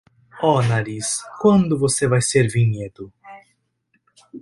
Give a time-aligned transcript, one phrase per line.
[0.41, 3.13] Oh, nariz, quando você vai ser vinhedo!